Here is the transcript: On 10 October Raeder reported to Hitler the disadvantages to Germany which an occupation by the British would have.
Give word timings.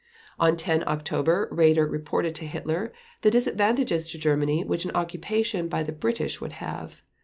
On 0.39 0.55
10 0.55 0.83
October 0.87 1.47
Raeder 1.51 1.87
reported 1.87 2.33
to 2.33 2.47
Hitler 2.47 2.91
the 3.21 3.29
disadvantages 3.29 4.07
to 4.07 4.17
Germany 4.17 4.63
which 4.63 4.83
an 4.83 4.95
occupation 4.95 5.67
by 5.67 5.83
the 5.83 5.91
British 5.91 6.41
would 6.41 6.53
have. 6.53 7.03